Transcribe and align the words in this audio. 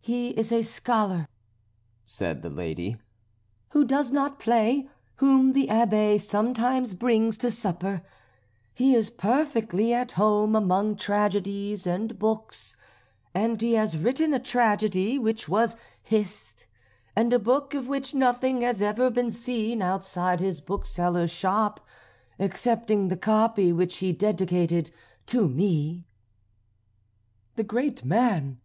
"He 0.00 0.30
is 0.30 0.50
a 0.50 0.62
scholar," 0.64 1.28
said 2.04 2.42
the 2.42 2.50
lady, 2.50 2.96
"who 3.68 3.84
does 3.84 4.10
not 4.10 4.40
play, 4.40 4.90
whom 5.18 5.52
the 5.52 5.68
Abbé 5.68 6.20
sometimes 6.20 6.94
brings 6.94 7.38
to 7.38 7.48
supper; 7.48 8.02
he 8.74 8.96
is 8.96 9.08
perfectly 9.08 9.94
at 9.94 10.10
home 10.18 10.56
among 10.56 10.96
tragedies 10.96 11.86
and 11.86 12.18
books, 12.18 12.74
and 13.34 13.60
he 13.62 13.74
has 13.74 13.96
written 13.96 14.34
a 14.34 14.40
tragedy 14.40 15.16
which 15.16 15.48
was 15.48 15.76
hissed, 16.02 16.66
and 17.14 17.32
a 17.32 17.38
book 17.38 17.72
of 17.72 17.86
which 17.86 18.14
nothing 18.14 18.62
has 18.62 18.82
ever 18.82 19.10
been 19.10 19.30
seen 19.30 19.80
outside 19.80 20.40
his 20.40 20.60
bookseller's 20.60 21.30
shop 21.30 21.78
excepting 22.36 23.06
the 23.06 23.16
copy 23.16 23.72
which 23.72 23.98
he 23.98 24.12
dedicated 24.12 24.90
to 25.26 25.46
me." 25.46 26.04
"The 27.54 27.62
great 27.62 28.04
man!" 28.04 28.58